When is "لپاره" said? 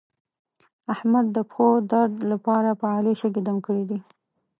2.31-2.69